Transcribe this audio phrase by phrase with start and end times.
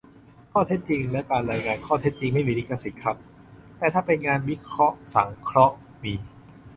[0.51, 3.17] ข้อเท็จจริง และ การรายงานข้อเท็จจริง ไม่มีลิขสิทธิ์ครับ-
[3.77, 6.13] แต่ถ้าเป็นงานวิเคราะห์สังเคราะห์ มี